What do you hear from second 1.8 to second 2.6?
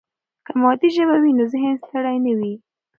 ستړي نه وي.